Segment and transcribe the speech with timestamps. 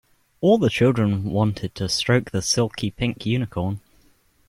[0.39, 3.81] All the children wanted to stroke the silky pink unicorn